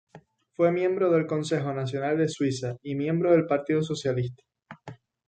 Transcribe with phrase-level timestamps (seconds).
[0.55, 4.41] Fue miembro del Consejo Nacional de Suiza y miembro del Partido Socialista.